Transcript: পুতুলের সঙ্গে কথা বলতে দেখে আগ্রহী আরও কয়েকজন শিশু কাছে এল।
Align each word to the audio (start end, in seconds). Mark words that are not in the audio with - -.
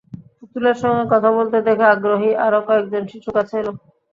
পুতুলের 0.37 0.77
সঙ্গে 0.81 1.03
কথা 1.13 1.29
বলতে 1.37 1.57
দেখে 1.67 1.85
আগ্রহী 1.93 2.29
আরও 2.45 2.59
কয়েকজন 2.67 3.03
শিশু 3.11 3.29
কাছে 3.37 3.55
এল। 3.61 3.67